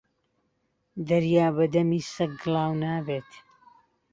دەریا 1.07 1.47
بە 1.55 1.65
دەمی 1.73 2.01
سەگ 2.13 2.31
گڵاو 2.41 2.73
نابێت 2.81 3.31